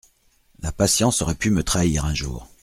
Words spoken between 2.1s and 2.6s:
jour.